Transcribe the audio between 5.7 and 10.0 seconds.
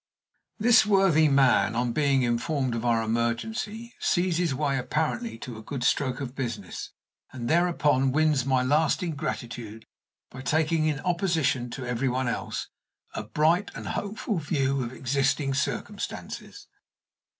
stroke of business, and thereupon wins my lasting gratitude